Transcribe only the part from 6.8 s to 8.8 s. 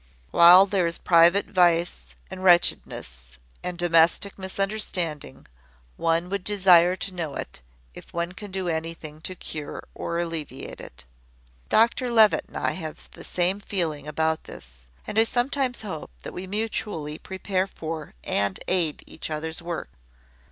to know it, if one can do